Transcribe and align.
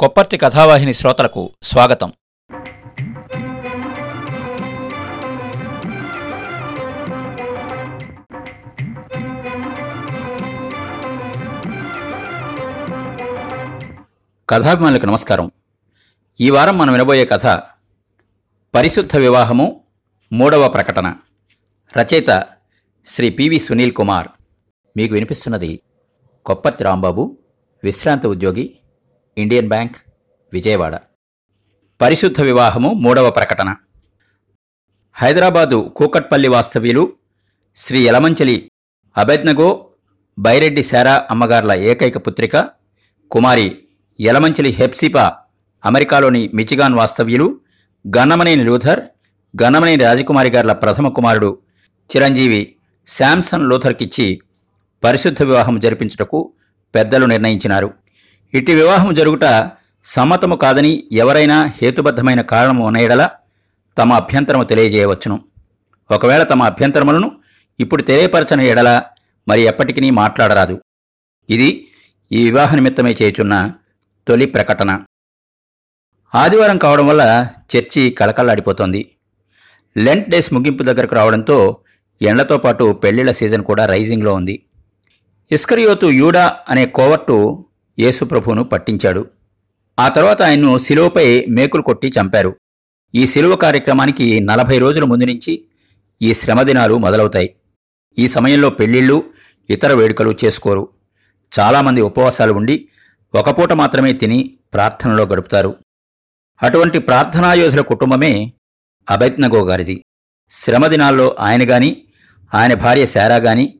కొప్పర్తి 0.00 0.36
కథావాహిని 0.36 0.94
శ్రోతలకు 0.94 1.50
స్వాగతం. 1.62 2.12
కథాభిమానులకు 14.48 15.06
నమస్కారం. 15.06 15.50
ఈ 16.40 16.50
వారం 16.50 16.78
మనం 16.78 16.92
వినబోయే 16.92 17.24
కథ 17.24 17.46
పరిశుద్ధ 18.74 19.16
వివాహము 19.16 19.84
మూడవ 20.32 20.68
ప్రకటన. 20.68 21.14
రచయిత 21.98 22.46
శ్రీ 23.06 23.30
పివి 23.30 23.60
సునీల్ 23.60 23.92
కుమార్. 23.92 24.28
మీకు 24.96 25.14
వినిపిస్తున్నది 25.14 25.80
కొప్పర్తి 26.46 26.84
రాంబాబు 26.84 27.38
విశ్రాంత 27.84 28.26
ఉద్యోగి 28.26 28.79
ఇండియన్ 29.38 29.68
బ్యాంక్ 29.68 29.96
విజయవాడ. 30.52 30.98
పరిశుద్ధ 32.00 32.40
వివాహము 32.40 32.90
మూడవ 32.90 33.30
ప్రకటన. 33.30 33.76
హైదరాబాదు 35.14 35.92
కూకట్పల్లి 35.96 36.48
వాస్తవ్యులు 36.48 37.12
శ్రీ 37.76 38.00
యలమంచలి 38.02 38.70
అభెజ్ఞగో 39.16 39.86
బైరెడ్డి 40.38 40.82
శారా 40.82 41.26
అమ్మగార్ల 41.30 41.72
ఏకైక 41.72 42.16
పుత్రిక 42.26 42.68
కుమారి 43.30 43.78
యలమంచలి 44.20 44.70
హెప్సిపా 44.70 45.36
అమెరికాలోని 45.84 46.50
మిచిగాన్ 46.54 46.94
వాస్తవ్యులు 46.94 47.60
గన్నమనేని 48.16 48.64
లూథర్ 48.64 49.00
గన్నమనేని 49.62 50.04
రాజకుమారి 50.04 50.50
గార్ల 50.50 50.72
ప్రథమ 50.72 51.08
కుమారుడు 51.08 51.58
చిరంజీవి 52.16 52.76
శాంసన్ 53.08 53.68
లూథర్కిచ్చి 53.68 54.40
పరిశుద్ధ 55.04 55.42
వివాహం 55.42 55.78
జరిపించుటకు 55.78 56.52
పెద్దలు 56.94 57.26
నిర్ణయించినారు. 57.26 57.99
ఇట్టి 58.54 58.74
వివాహం 58.74 59.14
జరుగుట 59.14 59.70
సమ్మతము 60.04 60.56
కాదని 60.56 61.08
ఎవరైనా 61.12 61.66
హేతుబద్ధమైన 61.82 62.40
కారణము 62.40 62.86
ఉన్నయడల 62.86 63.28
తమ 63.98 64.12
అభ్యంతరము 64.12 64.64
తెలియజేయవచ్చును. 64.64 65.44
ఒకవేళ 66.10 66.42
తమ 66.42 66.62
అభ్యంతరములను 66.62 67.32
ఇప్పుడు 67.80 68.02
తెలియపరచని 68.02 68.66
ఎడల 68.68 69.02
మరి 69.48 69.62
ఎప్పటికీ 69.62 70.10
మాట్లాడరాదు. 70.10 70.82
ఇది 71.50 71.88
ఈ 72.32 72.44
వివాహ 72.44 72.74
నిమిత్తమై 72.74 73.14
చేయుచున్న 73.22 73.72
తొలి 74.28 74.46
ప్రకటన. 74.46 75.04
ఆదివారం 76.34 76.78
కావడం 76.78 77.06
వల్ల 77.06 77.48
చర్చి 77.76 78.10
కళకళలాడిపోతోంది. 78.10 79.10
లెంట్ 79.96 80.30
డేస్ 80.30 80.52
ముగింపు 80.52 80.82
దగ్గరకు 80.82 81.14
రావడంతో 81.14 81.76
ఎండతో 82.22 82.58
పాటు 82.58 82.92
పెళ్ళిళ్ళ 82.92 83.30
సీజన్ 83.30 83.64
కూడా 83.64 83.86
రైజింగ్లో 83.86 84.34
ఉంది. 84.34 84.62
ఇస్కరియోతు 85.52 86.06
యూడా 86.06 86.56
అనే 86.68 86.86
కోవట్టు 86.86 87.64
యేసుప్రభువును 88.00 88.64
పట్టించాడు. 88.64 89.26
ఆ 89.98 90.08
తర్వాత 90.08 90.42
ఆయన్ను 90.42 90.78
శిలువపై 90.78 91.46
మేకులు 91.48 91.82
కొట్టి 91.82 92.12
చంపారు. 92.20 92.56
ఈ 93.14 93.26
శిలువ 93.26 93.56
కార్యక్రమానికి 93.56 94.40
నలభై 94.40 94.78
రోజుల 94.78 95.04
ముందు 95.04 95.24
నుంచి 95.24 95.64
ఈ 96.22 96.34
శ్రమదినాలు 96.34 96.98
మొదలవుతాయి. 96.98 97.54
ఈ 98.18 98.28
సమయంలో 98.28 98.70
పెళ్ళిళ్ళు 98.70 99.24
ఇతర 99.70 99.92
వేడుకలు 99.92 100.34
చేసుకోరు. 100.44 100.88
చాలామంది 101.58 102.00
ఉపవాసాలు 102.00 102.52
ఉండి 102.52 102.88
ఒకపూట 103.34 103.72
మాత్రమే 103.72 104.12
తిని 104.12 104.38
ప్రార్థనలో 104.74 105.24
గడుపుతారు. 105.26 105.76
అటువంటి 106.62 106.98
ప్రార్థనాయోధుల 106.98 107.80
కుటుంబమే 107.80 108.52
అబైత్నగో 109.10 109.60
గారిది. 109.64 110.04
శ్రమదినాల్లో 110.50 111.36
ఆయన 111.40 111.70
గాని 111.70 111.90
ఆయన 112.54 112.74
భార్య 112.74 113.06
శారా 113.06 113.36
గాని 113.36 113.74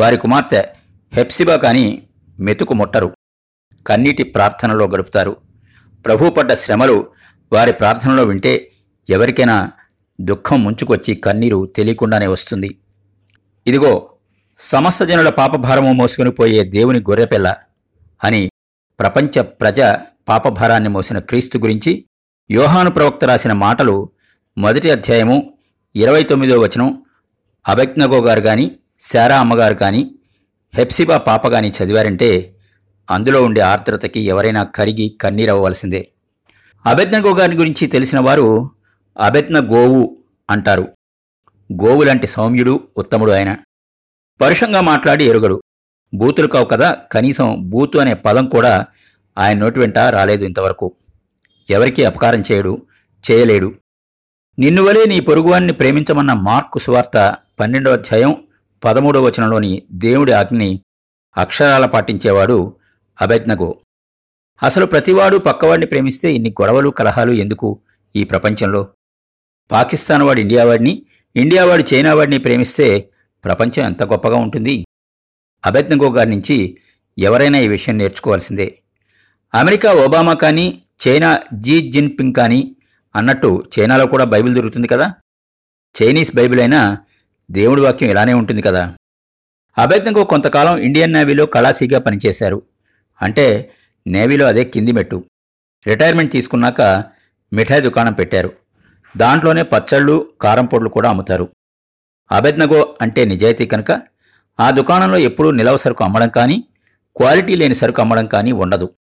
వారి 0.00 0.16
కుమార్తె 0.16 0.68
హెప్సిబా 1.12 1.56
కాని 1.56 2.02
మెతుకు 2.40 2.74
ముట్టరు. 2.74 3.08
కన్నీటి 3.86 4.22
ప్రార్థనలో 4.34 4.84
గడుపుతారు. 4.88 5.36
ప్రభు 6.06 6.30
పడ్డ 6.30 6.52
శ్రమలు 6.54 6.96
వారి 7.52 7.72
ప్రార్థనలో 7.72 8.22
వింటే 8.24 8.52
ఎవరికైనా 9.08 9.56
దుఃఖం 10.20 10.64
ముంచుకొచ్చి 10.64 11.14
కన్నీరు 11.14 11.58
తెలియకుండానే 11.76 12.26
వస్తుంది. 12.26 12.70
ఇదిగో 13.66 13.92
సమస్త 14.58 15.02
జనుల 15.02 15.28
పాపభారము 15.28 15.92
మోసుకుని 15.92 16.30
పోయే 16.30 16.62
దేవుని 16.64 17.00
గొర్రెపిల్ల 17.08 17.48
అని 18.20 18.42
ప్రపంచ 18.98 19.42
ప్రజ 19.42 19.80
పాపభారాన్ని 20.28 20.88
మోసిన 20.88 21.18
క్రీస్తు 21.18 21.58
గురించి 21.58 21.92
యోహాను 22.50 22.90
ప్రవక్త 22.90 23.24
రాసిన 23.24 23.52
మాటలు 23.52 23.94
మొదటి 24.56 24.90
అధ్యాయము 24.90 25.36
ఇరవై 25.94 26.22
తొమ్మిదో 26.22 26.60
వచనం 26.60 26.88
అభజ్ఞగో 27.66 28.18
గారు 28.22 28.40
గాని 28.40 28.66
శారా 28.98 29.36
అమ్మగారు 29.40 29.76
గాని 29.82 30.02
హెప్సిబా 30.74 31.16
పాప 31.16 31.46
గాని 31.46 31.68
చదివారంటే 31.70 32.30
అందులో 33.12 33.42
ఉండే 33.42 33.60
ఆర్ద్రతకి 33.60 34.20
ఎవరైనా 34.20 34.64
కరిగి 34.64 35.18
కన్నీరవ్వవలసిందే. 35.20 36.08
అభెజ్ఞగో 36.86 37.34
గారి 37.34 37.56
గురించి 37.56 37.86
తెలిసిన 37.86 38.20
వారు 38.20 38.70
అభెజ్ఞ 39.20 39.58
గోవు 39.58 40.16
అంటారు. 40.50 40.88
గోవు 41.72 42.02
లాంటి 42.02 42.26
సౌమ్యుడు 42.26 42.88
ఉత్తముడు 42.96 43.32
ఆయన. 43.32 43.56
పరుషంగా 44.40 44.80
మాట్లాడి 44.80 45.24
ఎరుగడు. 45.24 45.62
బూతులు 46.14 46.46
కావు 46.46 46.64
కదా 46.64 46.96
కనీసం 47.12 47.56
బూతు 47.60 47.98
అనే 47.98 48.14
పదం 48.14 48.46
కూడా 48.46 48.86
ఆయన 49.38 49.58
నోటి 49.58 49.80
వెంట 49.80 49.98
రాలేదు 49.98 50.44
ఇంతవరకు. 50.44 50.92
ఎవరికీ 51.70 52.04
అపకారం 52.04 52.42
చేయడు 52.52 52.86
చేయలేడు. 53.30 53.74
నిన్నువలే 54.58 55.04
నీ 55.04 55.20
పొరుగువాన్ని 55.20 55.72
ప్రేమించమన్న 55.72 56.32
మార్కు 56.32 56.78
సువార్త 56.78 57.36
పన్నెండో 57.60 57.92
అధ్యాయం 57.92 58.36
పదమూడవ 58.84 59.24
వచనంలోని 59.24 59.82
దేవుడి 59.92 60.32
ఆజ్ఞని 60.32 60.80
అక్షరాల 61.36 61.86
పాటించేవాడు 61.86 62.76
అభజ్ఞగో 63.22 63.78
అసలు 64.62 64.86
ప్రతివాడు 64.86 65.36
పక్కవాడిని 65.36 65.86
ప్రేమిస్తే 65.86 66.34
ఇన్ని 66.34 66.54
గొడవలు 66.60 66.90
కలహాలు 66.90 67.32
ఎందుకు 67.32 67.80
ఈ 68.16 68.24
ప్రపంచంలో? 68.24 68.88
పాకిస్తాన్ 69.70 70.22
వాడు 70.22 70.40
ఇండియా 70.40 70.64
వాడిని 70.64 71.06
ఇండియా 71.36 71.64
వాడు 71.64 71.94
చైనా 71.94 72.14
వాడిని 72.14 72.38
ప్రేమిస్తే 72.38 73.10
ప్రపంచం 73.44 73.84
ఎంత 73.84 74.02
గొప్పగా 74.02 74.36
ఉంటుంది? 74.36 74.84
అభజ్ఞగో 75.66 76.12
గారి 76.12 76.30
నుంచి 76.30 76.78
ఎవరైనా 77.18 77.58
ఈ 77.58 77.68
విషయం 77.68 77.98
నేర్చుకోవాల్సిందే. 77.98 78.78
అమెరికా 79.54 79.92
ఒబామా 79.92 80.34
కానీ 80.34 80.82
చైనా 81.08 81.40
జీ 81.54 81.90
జిన్పింగ్ 81.90 82.34
కానీ 82.34 82.76
అన్నట్టు 83.16 83.64
చైనాలో 83.78 84.06
కూడా 84.06 84.24
బైబిల్ 84.24 84.54
దొరుకుతుంది 84.54 84.88
కదా? 84.88 85.14
చైనీస్ 86.02 86.36
బైబిల్ 86.36 86.60
అయినా 86.60 86.98
దేవుడి 87.50 87.80
వాక్యం 87.80 88.10
ఇలానే 88.10 88.32
ఉంటుంది 88.32 88.62
కదా? 88.62 88.96
అభజ్ఞగో 89.78 90.24
కొంతకాలం 90.24 90.78
ఇండియన్ 90.78 91.12
నేవీలో 91.12 91.46
కళాసీగా 91.46 91.98
పనిచేశారు. 91.98 92.62
అంటే 93.22 93.74
నేవీలో 94.06 94.46
అదే 94.46 94.64
కింది 94.64 94.92
మెట్టు. 94.92 95.24
రిటైర్మెంట్ 95.86 96.32
తీసుకున్నాక 96.32 97.04
మిఠాయి 97.52 97.80
దుకాణం 97.80 98.12
పెట్టారు. 98.12 98.52
దాంట్లోనే 99.16 99.62
పచ్చళ్ళు 99.62 100.32
కారం 100.40 100.66
పొడులు 100.66 100.88
కూడా 100.88 101.08
అమ్ముతారు. 101.08 101.48
అభెజ్ఞగో 102.32 102.96
అంటే 103.00 103.24
నిజాయితీ 103.24 103.66
కనుక 103.66 104.02
ఆ 104.60 104.70
దుకాణంలో 104.70 105.18
ఎప్పుడూ 105.18 105.50
నిలవ 105.50 105.76
సరుకు 105.76 106.04
అమ్మడం 106.04 106.28
కానీ 106.28 106.64
క్వాలిటీ 107.16 107.56
లేని 107.56 107.74
సరుకు 107.74 108.00
అమ్మడం 108.00 108.26
కానీ 108.26 108.52
ఉండదు. 108.52 108.94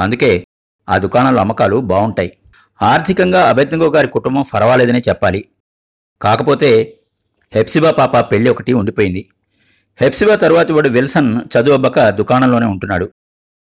అందుకే 0.00 0.46
ఆ 0.88 0.98
దుకాణంలో 0.98 1.40
అమ్మకాలు 1.40 1.76
బావుంటాయి 1.76 2.36
ఆర్థికంగా 2.82 3.48
అభెజ్ఞగో 3.48 3.90
గారి 3.90 4.08
కుటుంబం 4.08 4.44
పర్వాలేదనే 4.54 5.02
చెప్పాలి. 5.08 5.44
కాకపోతే 6.22 6.98
హెప్సిబా 7.54 7.90
పాప 7.90 8.32
పెళ్ళి 8.32 8.50
ఒకటి 8.50 8.72
ఉండిపోయింది. 8.72 9.28
హెప్సిబా 10.00 10.34
తరువాతి 10.34 10.72
వాడు 10.72 10.88
విల్సన్ 10.88 11.40
చదువబ్బక 11.40 12.08
దుకాణంలోనే 12.08 12.66
ఉంటున్నాడు. 12.66 13.10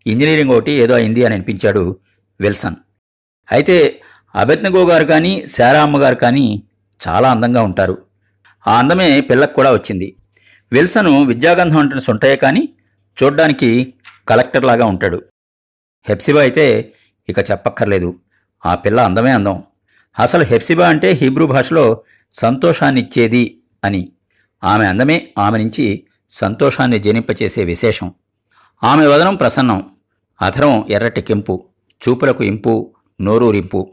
ఇంజనీరింగ్ 0.08 0.52
ఒకటి 0.52 0.72
ఏదో 0.72 0.94
అయింది 0.94 1.26
అని 1.26 1.36
అనిపించాడు 1.36 2.00
విల్సన్. 2.42 2.76
అయితే 3.52 4.02
అభిజ్ఞగో 4.36 4.88
గారు 4.88 5.06
కానీ 5.06 5.46
శారా 5.58 5.84
అమ్మగారు 5.84 6.16
కానీ 6.16 6.64
చాలా 7.08 7.32
అందంగా 7.32 7.62
ఉంటారు. 7.62 7.98
ఆ 8.68 8.80
అందమే 8.80 9.22
పిల్లకు 9.22 9.54
కూడా 9.54 9.74
వచ్చింది. 9.74 10.16
విల్సను 10.72 11.24
విద్యాగంధం 11.24 11.78
అంటున్న 11.78 12.02
సొంటయే 12.02 12.36
కానీ 12.36 12.70
చూడ్డానికి 13.24 13.94
కలెక్టర్లాగా 14.28 14.86
ఉంటాడు. 14.86 15.24
హెప్సిబా 16.10 16.42
అయితే 16.42 16.94
ఇక 17.30 17.40
చెప్పక్కర్లేదు. 17.40 18.20
ఆ 18.66 18.76
పిల్ల 18.76 19.02
అందమే 19.02 19.32
అందం. 19.32 19.64
అసలు 20.20 20.44
హెప్సిబా 20.44 20.90
అంటే 20.90 21.12
హీబ్రూ 21.12 21.48
భాషలో 21.48 22.04
సంతోషాన్నిచ్చేది 22.32 23.62
అని. 23.84 24.12
ఆమె 24.64 24.86
అందమే 24.86 25.28
ఆమె 25.38 25.58
నుంచి 25.58 26.04
సంతోషాన్ని 26.30 27.00
జనింపచేసే 27.00 27.64
విశేషం. 27.64 28.14
ఆమె 28.84 29.08
వదనం 29.08 29.36
ప్రసన్నం. 29.36 29.93
అధరం 30.44 30.86
ఎర్రటి 30.90 31.22
కెంపు 31.22 31.66
చూపులకు 32.04 32.44
ఇంపు 32.44 32.94
నోరూరింపు. 33.22 33.92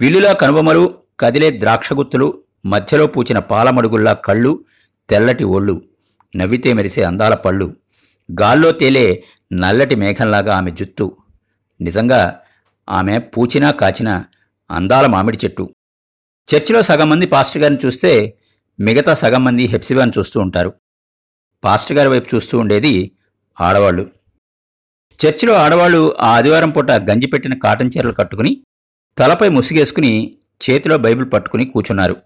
విల్లులా 0.00 0.32
కనుబొమలు 0.32 0.94
కదిలే 1.20 1.58
ద్రాక్షగుత్తులు 1.58 2.38
మధ్యలో 2.66 3.06
పూచిన 3.06 3.38
పాలమడుగుల్లా 3.38 4.12
కళ్ళు 4.12 4.64
తెల్లటి 5.10 5.44
ఒళ్ళు 5.44 5.82
నవ్వితే 6.36 6.72
మెరిసే 6.72 7.02
అందాల 7.02 7.34
పళ్ళు. 7.34 7.76
గాల్లో 8.40 8.72
తేలే 8.72 9.24
నల్లటి 9.52 9.94
మేఘంలాగా 9.94 10.56
ఆమె 10.56 10.70
జుత్తు. 10.70 11.16
నిజంగా 11.80 12.40
ఆమె 12.88 13.18
పూచినా 13.18 13.70
కాచినా 13.70 14.24
అందాల 14.70 15.06
మామిడి 15.06 15.38
చెట్టు. 15.44 15.70
చర్చిలో 16.48 16.82
సగం 16.82 17.08
మంది 17.10 17.26
పాస్టర్ 17.26 17.62
గారిని 17.62 17.86
చూస్తే 17.86 18.38
మిగతా 18.80 19.14
సగం 19.14 19.44
మంది 19.44 19.64
హెప్సిబాని 19.64 20.12
చూస్తూ 20.18 20.40
ఉంటారు. 20.40 20.72
పాస్టర్ 21.64 21.96
గారి 21.96 22.08
వైపు 22.08 22.34
చూస్తూ 22.34 22.58
ఉండేది 22.58 23.10
ఆడవాళ్ళు. 23.60 24.15
చర్చిలో 25.24 25.54
ఆడవాళ్ళు 25.54 26.16
ఆ 26.20 26.36
ఆదివారం 26.36 26.70
పూట 26.70 26.90
గంజి 26.90 27.26
పెట్టిన 27.26 27.54
కాటన్ 27.54 27.90
చీరలు 27.96 28.12
కట్టుకుని 28.12 28.62
తలపై 29.18 29.48
ముసుగేసుకుని 29.48 30.34
చేతిలో 30.70 30.98
బైబిల్ 30.98 31.32
పట్టుకుని 31.32 31.64
కూర్చున్నారు. 31.64 32.16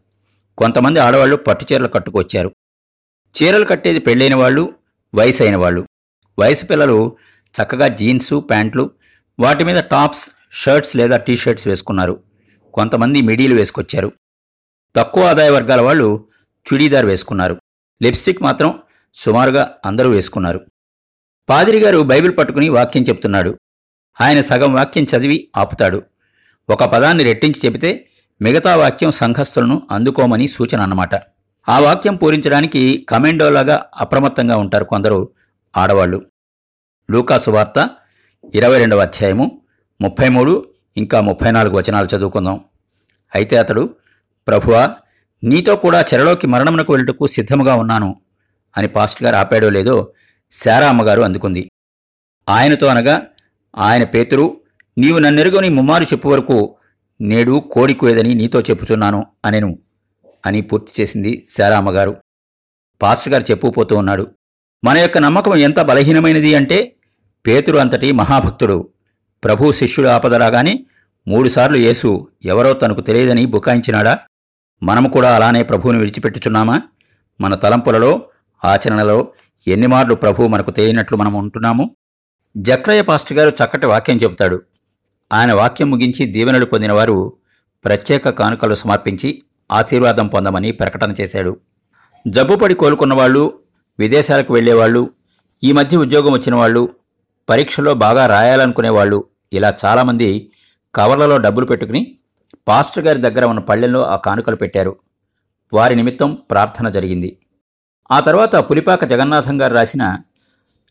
కొంతమంది 0.58 1.00
ఆడవాళ్ళు 1.00 1.36
పట్టు 1.36 1.66
చీరలు 1.72 1.88
కట్టుకొచ్చారు. 1.88 2.52
చీరలు 3.42 3.64
కట్టేది 3.64 3.98
పెళ్ళైన 3.98 4.34
వాళ్ళు 4.34 4.74
వయసు 5.14 5.42
అయిన 5.42 5.56
వాళ్ళు 5.56 5.86
వయసు 6.38 6.64
పిల్లలు 6.64 7.16
చక్కగా 7.62 7.88
జీన్సు 7.88 8.40
ప్యాంట్లు 8.40 8.90
వాటి 9.40 9.64
మీద 9.64 9.76
టాప్స్ 9.76 10.30
షర్ట్స్ 10.52 10.96
లేదా 10.96 11.16
టీ 11.16 11.36
షర్ట్స్ 11.36 11.68
వేసుకున్నారు. 11.68 12.22
కొంతమంది 12.74 13.20
మిడీలు 13.20 13.54
వేసుకొచ్చారు. 13.54 14.12
తక్కువ 14.96 15.24
ఆదాయ 15.24 15.50
వర్గాల 15.50 15.80
వాళ్ళు 15.80 16.28
చుడీదార్ 16.74 17.06
వేసుకున్నారు. 17.06 17.56
లిప్స్టిక్ 18.02 18.42
మాత్రం 18.42 18.78
సుమారుగా 19.14 19.74
అందరూ 19.86 20.10
వేసుకున్నారు. 20.10 20.69
పాదిరి 21.50 21.78
గారు 21.78 22.00
బైబిల్ 22.02 22.32
పట్టుకుని 22.38 22.68
వాక్యం 22.68 23.02
చెప్తున్నాడు. 23.02 23.58
ఆయన 24.20 24.40
సగం 24.40 24.74
వాక్యం 24.74 25.06
చదివి 25.12 25.48
ఆపుతాడు. 25.56 26.02
ఒక 26.68 26.84
పదాన్ని 26.84 27.24
రెట్టించి 27.24 27.60
చెబితే 27.66 28.06
మిగతా 28.42 28.76
వాక్యం 28.76 29.10
సంఘస్థులను 29.12 29.82
అందుకోమని 29.90 30.48
సూచన 30.48 30.80
అన్నమాట. 30.80 31.14
ఆ 31.68 31.78
వాక్యం 31.78 32.16
పూరించడానికి 32.16 33.06
కమెండోలాగా 33.08 33.84
అప్రమత్తంగా 34.00 34.56
ఉంటారు 34.56 34.84
కొందరు 34.84 35.28
ఆడవాళ్ళు. 35.76 36.22
లూకాసు 37.10 37.50
వార్త 37.50 37.90
ఇరవై 38.54 38.78
రెండవ 38.78 39.00
అధ్యాయము 39.00 39.46
ముప్పై 40.00 40.28
మూడు 40.28 40.52
ఇంకా 40.96 41.20
ముప్పై 41.20 41.50
నాలుగు 41.50 41.74
వచనాలు 41.78 42.08
చదువుకుందాం. 42.16 42.60
అయితే 43.34 43.56
అతడు 43.56 43.94
ప్రభువా 44.48 44.94
నీతో 45.44 45.76
కూడా 45.76 46.04
చెరలోకి 46.14 46.46
మరణమునకు 46.46 46.92
వెళ్ళటకు 46.92 47.26
సిద్ధముగా 47.26 47.74
ఉన్నాను 47.74 48.16
అని 48.76 48.88
పాస్టర్ 48.88 49.24
గారు 49.24 49.36
ఆపాడో 49.36 49.70
లేదో 49.70 49.96
శారా 50.52 50.88
అమ్మగారు 50.88 51.22
అందుకుంది. 51.22 51.70
ఆయనతో 52.48 52.86
అనగా 52.86 53.26
ఆయన 53.76 54.04
పేతురు 54.04 54.60
నీవు 54.98 55.18
నన్నెరుగని 55.18 55.68
ముమ్మారు 55.68 56.04
చెప్పు 56.04 56.28
వరకు 56.28 56.76
నేడు 57.20 57.68
కోడి 57.72 57.94
కోయదని 57.94 58.34
నీతో 58.34 58.60
చెప్పుచున్నాను 58.60 59.26
అనెను 59.44 59.78
అని 60.46 60.60
పూర్తి 60.60 61.02
చేసింది 61.02 61.46
శారా 61.58 61.76
అమ్మగారు. 61.76 62.16
పాస్టర్ 63.02 63.32
గారు 63.32 63.44
చెప్పుపోతూ 63.50 63.96
ఉన్నాడు. 63.96 64.30
మన 64.84 64.98
యొక్క 64.98 65.18
నమ్మకం 65.18 65.56
ఎంత 65.56 65.80
బలహీనమైనది 65.80 66.54
అంటే 66.54 66.96
పేతురు 67.46 67.78
అంతటి 67.78 68.12
మహాభక్తుడు. 68.12 68.88
ప్రభు 69.44 69.72
శిష్యుడు 69.72 70.08
ఆపద 70.08 70.34
రాగానే 70.34 70.86
మూడుసార్లు 71.28 71.76
యేసు 71.76 72.28
ఎవరో 72.44 72.72
తనకు 72.72 73.00
తెలియదని 73.00 73.46
బుకాయించినాడా? 73.46 74.18
మనము 74.82 75.08
కూడా 75.08 75.36
అలానే 75.36 75.62
ప్రభువుని 75.62 75.98
విడిచిపెట్టుచున్నామా? 75.98 76.82
మన 77.40 77.54
తలంపులలో 77.54 78.28
ఆచరణలో 78.64 79.32
ఎన్ని 79.68 79.86
మార్లు 79.86 80.14
ప్రభు 80.14 80.46
మనకు 80.46 80.70
తెలియనట్లు 80.70 81.16
మనం 81.16 81.32
ఉంటున్నాము? 81.32 81.90
జక్రయ్య 82.56 83.02
పాస్టర్ 83.02 83.38
గారు 83.38 83.50
చక్కటి 83.50 83.86
వాక్యం 83.86 84.16
చెబుతాడు. 84.16 84.62
ఆయన 85.32 85.52
వాక్యం 85.52 85.90
ముగించి 85.90 86.26
దీవెనలు 86.26 86.64
పొందినవారు 86.64 87.32
ప్రత్యేక 87.84 88.28
కానుకలు 88.28 88.74
సమర్పించి 88.74 89.42
ఆశీర్వాదం 89.72 90.26
పొందమని 90.26 90.72
ప్రకటన 90.72 91.14
చేశాడు. 91.20 91.56
జబ్బుపడి 92.28 92.74
కోలుకున్న 92.74 93.14
వాళ్ళు 93.14 93.60
విదేశాలకు 93.98 94.54
వెళ్ళేవాళ్ళు 94.54 95.10
ఈ 95.64 95.72
మధ్య 95.72 95.96
ఉద్యోగం 95.96 96.32
వచ్చిన 96.32 96.54
వాళ్ళు 96.54 96.94
పరీక్షలో 97.48 97.94
బాగా 97.94 98.26
రాయాలనుకునే 98.26 98.88
వాళ్ళు 98.88 99.24
ఇలా 99.52 99.74
చాలామంది 99.84 100.52
కవర్లలో 100.94 101.36
డబ్బులు 101.36 101.66
పెట్టుకుని 101.66 102.16
పాస్టర్ 102.68 103.04
గారి 103.04 103.18
దగ్గర 103.18 103.44
ఉన్న 103.44 103.60
పళ్ళెంలో 103.60 104.02
ఆ 104.06 104.16
కానుకలు 104.16 104.56
పెట్టారు. 104.56 104.96
వారి 105.72 105.94
నిమిత్తం 105.96 106.38
ప్రార్థన 106.50 106.88
జరిగింది. 106.88 107.36
ఆ 108.10 108.20
తర్వాత 108.20 108.56
పులిపాక 108.56 109.04
జగన్నాథం 109.04 109.60
గారు 109.60 109.74
రాసిన 109.74 110.18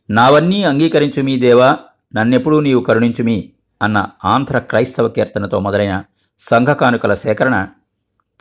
నావన్నీ 0.10 0.64
అంగీకరించుమీ 0.64 1.38
దేవా 1.38 1.78
నన్నెప్పుడూ 2.16 2.60
నీవు 2.60 2.82
కరుణించుమీ 2.82 3.54
అన్న 3.82 3.98
ఆంధ్ర 4.26 4.60
క్రైస్తవ 4.60 5.08
కీర్తనతో 5.08 5.60
మొదలైన 5.60 6.04
సంఘ 6.40 6.68
కానుకల 6.68 7.14
సేకరణ 7.14 7.68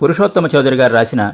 పురుషోత్తమ 0.00 0.46
చౌదరి 0.46 0.76
గారు 0.76 0.94
రాసిన 0.94 1.32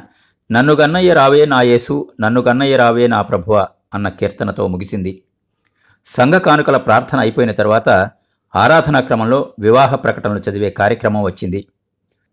నన్ను 0.51 0.73
గన్నయ్య 0.73 1.13
రావే 1.13 1.45
నా 1.45 1.61
యేసు 1.61 2.09
నన్ను 2.19 2.41
గన్నయ్య 2.41 2.77
రావే 2.77 3.07
నా 3.07 3.21
ప్రభువ 3.21 3.67
అన్న 3.93 4.09
కీర్తనతో 4.09 4.67
ముగిసింది. 4.67 5.23
సంఘ 6.05 6.33
కానుకల 6.33 6.77
ప్రార్థన 6.77 7.19
అయిపోయిన 7.19 7.51
తర్వాత 7.51 7.89
ఆరాధనా 8.55 8.99
క్రమంలో 8.99 9.53
వివాహ 9.59 9.95
ప్రకటనలు 9.95 10.39
చదివే 10.39 10.69
కార్యక్రమం 10.69 11.23
వచ్చింది. 11.23 11.67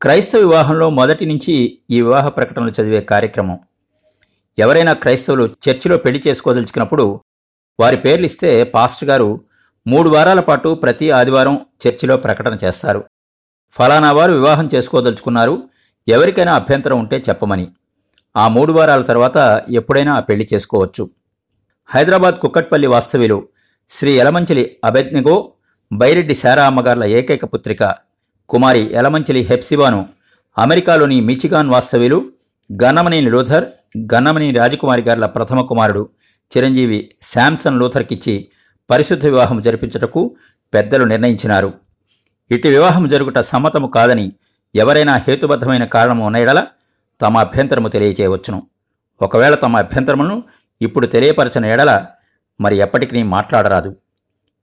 క్రైస్తవ 0.00 0.40
వివాహంలో 0.40 0.90
మొదటి 0.90 1.26
నుంచి 1.26 1.78
ఈ 1.90 2.00
వివాహ 2.02 2.28
ప్రకటనలు 2.28 2.70
చదివే 2.70 3.00
కార్యక్రమం 3.00 3.58
ఎవరైనా 4.58 4.92
క్రైస్తవులు 4.92 5.44
చర్చిలో 5.64 5.96
పెళ్ళి 5.96 6.22
చేసుకోదలుచుకున్నప్పుడు 6.26 7.20
వారి 7.80 7.96
పేర్లు 7.96 8.26
ఇస్తే 8.26 8.64
పాస్టర్ 8.64 9.08
గారు 9.08 9.40
మూడు 9.86 10.08
వారాల 10.10 10.40
పాటు 10.40 10.68
ప్రతి 10.82 11.10
ఆదివారం 11.10 11.60
చర్చిలో 11.86 12.16
ప్రకటన 12.16 12.58
చేస్తారు. 12.64 13.04
ఫలానా 13.72 14.12
వారు 14.12 14.32
వివాహం 14.32 14.68
చేసుకోదలుచుకున్నారు. 14.74 15.62
ఎవరికైనా 16.08 16.54
అభ్యంతరం 16.54 16.98
ఉంటే 16.98 17.22
చెప్పమని. 17.28 17.66
ఆ 18.36 18.48
మూడు 18.48 18.72
వారాల 18.72 19.02
తర్వాత 19.02 19.64
ఎప్పుడైనా 19.70 20.14
ఆ 20.14 20.20
పెళ్ళి 20.20 20.46
చేసుకోవచ్చు. 20.54 21.10
హైదరాబాద్ 21.88 22.34
కుక్కట్పల్లి 22.34 22.86
వాస్తవ్యులు 22.86 23.48
శ్రీ 23.90 24.12
ఎలమంచిలి 24.12 24.76
అభజ్ఞగో 24.84 25.52
బైరెడ్డి 25.92 26.34
శారా 26.34 26.66
అమ్మగార్ల 26.66 27.04
ఏకైక 27.04 27.44
పుత్రిక 27.44 27.84
కుమారి 28.50 28.82
ఎలమంచిలి 28.92 29.40
హెప్సిబాను 29.40 30.08
అమెరికాలోని 30.58 31.20
మిచిగాన్ 31.20 31.70
వాస్తవ్యులు 31.70 32.18
గన్నమనేని 32.82 33.30
లూథర్ 33.30 33.66
గన్నమని 33.98 34.50
రాజకుమారి 34.50 35.02
గార్ల 35.02 35.26
ప్రథమ 35.26 35.60
కుమారుడు 35.60 36.08
చిరంజీవి 36.56 37.10
శాంసన్ 37.22 37.78
లూథర్కిచ్చి 37.78 38.48
పరిశుద్ధ 38.90 39.24
వివాహం 39.24 39.62
జరిపించుటకు 39.62 40.36
పెద్దలు 40.74 41.04
నిర్ణయించినారు. 41.04 41.72
ఇటు 42.50 42.68
వివాహం 42.68 43.08
జరుగుట 43.08 43.38
సమ్మతము 43.38 43.86
కాదని 43.86 44.32
ఎవరైనా 44.74 45.16
హేతుబద్ధమైన 45.16 45.84
కారణము 45.84 46.26
ఉన్నయడల 46.26 46.66
తమ 47.20 47.38
అభ్యంతరము 47.38 47.88
తెలియచేయవచ్చును. 47.88 48.66
ఒకవేళ 49.22 49.54
తమ 49.54 49.76
అభ్యంతరమును 49.76 50.42
ఇప్పుడు 50.82 51.06
తెలియపరచిన 51.06 51.64
ఎడల 51.64 52.06
మరి 52.60 52.76
ఎప్పటికీ 52.76 53.22
మాట్లాడరాదు. 53.22 53.96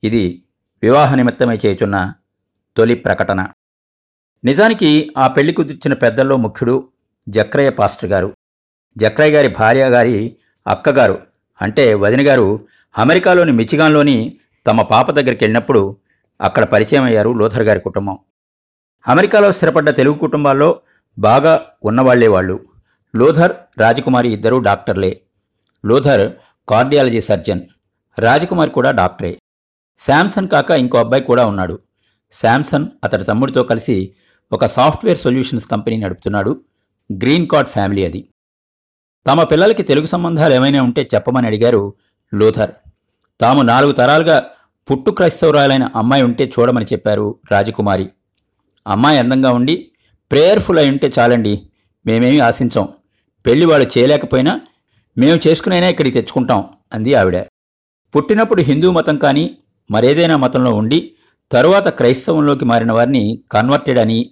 ఇది 0.03 0.43
వివాహ 0.83 1.15
నిమిత్తమై 1.15 1.59
చేయుచున్న 1.65 2.13
తొలి 2.77 2.95
ప్రకటన. 2.95 3.47
నిజానికి 4.43 5.11
ఆ 5.17 5.27
పెళ్ళి 5.27 5.53
కుదిర్చిన 5.53 5.93
పెద్దల్లో 5.93 6.37
ముఖ్యుడు 6.37 6.89
జక్రయ్య 7.29 7.69
పాస్టర్ 7.69 8.09
గారు. 8.09 8.33
జక్రయ్య 8.97 9.35
గారి 9.35 9.47
భార్య 9.47 9.89
గారి 9.89 10.35
అక్కగారు 10.67 11.21
అంటే 11.61 11.93
వదిన 11.93 12.27
గారు 12.27 12.65
అమెరికాలోని 12.97 13.51
మిచిగాన్లోని 13.51 14.37
తమ 14.67 14.81
పాప 14.81 15.11
దగ్గరికి 15.11 15.43
వెళ్ళినప్పుడు 15.43 15.97
అక్కడ 16.41 16.63
పరిచయం 16.63 17.03
అయ్యారు 17.03 17.29
లోథర్ 17.29 17.61
గారి 17.61 17.79
కుటుంబం. 17.79 18.17
అమెరికాలో 19.07 19.51
స్థిరపడ్డ 19.51 19.89
తెలుగు 19.89 20.15
కుటుంబాల్లో 20.15 20.81
బాగా 21.19 21.65
ఉన్నవాళ్ళే 21.83 22.27
వాళ్ళు. 22.27 22.59
లోథర్ 23.15 23.51
రాజకుమారి 23.77 24.29
ఇద్దరూ 24.29 24.59
డాక్టర్లే. 24.59 25.21
లోథర్ 25.85 26.33
కార్డియాలజీ 26.69 27.21
సర్జన్ 27.21 27.61
రాజకుమారి 28.19 28.71
కూడా 28.71 28.91
డాక్టరే. 28.91 29.37
శాంసన్ 29.97 30.47
కాక 30.47 30.71
ఇంకో 30.71 30.97
అబ్బాయి 30.97 31.23
కూడా 31.23 31.45
ఉన్నాడు. 31.45 31.79
శాంసన్ 32.31 32.85
అతడి 33.03 33.23
తమ్ముడితో 33.23 33.63
కలిసి 33.63 34.11
ఒక 34.51 34.65
సాఫ్ట్వేర్ 34.65 35.17
సొల్యూషన్స్ 35.17 35.67
కంపెనీ 35.67 35.97
నడుపుతున్నాడు. 35.97 36.61
గ్రీన్ 37.13 37.47
కార్డ్ 37.47 37.69
ఫ్యామిలీ 37.69 38.05
అది. 38.05 38.27
తమ 39.27 39.43
పిల్లలకి 39.43 39.83
తెలుగు 39.83 40.05
సంబంధాలు 40.05 40.53
ఏమైనా 40.53 40.83
ఉంటే 40.83 41.07
చెప్పమని 41.15 41.47
అడిగారు 41.47 41.93
లూథర్. 42.33 42.71
తాము 43.41 43.61
నాలుగు 43.61 43.91
తరాలుగా 43.91 44.43
పుట్టు 44.91 45.11
క్రైస్తవురాలైన 45.11 45.89
అమ్మాయి 45.95 46.23
ఉంటే 46.23 46.51
చూడమని 46.59 46.85
చెప్పారు 46.85 47.39
రాజకుమారి. 47.51 48.09
అమ్మాయి 48.87 49.19
అందంగా 49.19 49.51
ఉండి 49.51 49.87
ప్రేయర్ఫుల్ 50.31 50.79
అయి 50.79 50.89
ఉంటే 50.89 51.11
చాలండి 51.19 51.61
మేమేమి 52.05 52.39
ఆశించాం. 52.39 52.87
పెళ్ళి 53.45 53.65
వాళ్ళు 53.65 53.87
చేయలేకపోయినా 53.97 54.61
మేము 55.17 55.39
చేసుకునైనా 55.47 55.87
ఇక్కడికి 55.87 56.13
తెచ్చుకుంటాం 56.13 56.65
అంది 56.93 57.13
ఆవిడ. 57.13 57.37
పుట్టినప్పుడు 58.15 58.61
హిందూ 58.61 58.91
మతం 58.91 59.17
కానీ 59.17 59.57
మరేదైనా 59.91 60.37
మతంలో 60.37 60.73
ఉండి 60.73 61.11
తరువాత 61.51 61.87
క్రైస్తవంలోకి 61.87 62.65
మారిన 62.65 62.91
వారిని 62.91 63.43
కన్వర్టెడ్ 63.51 63.99
అని 63.99 64.29